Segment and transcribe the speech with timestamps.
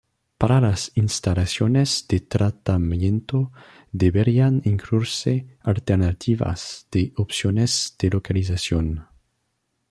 [0.39, 3.51] Para las instalaciones de tratamiento,
[3.91, 9.07] deberían incluirse alternativas de opciones de localización.